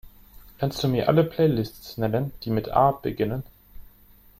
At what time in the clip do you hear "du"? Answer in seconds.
0.83-0.87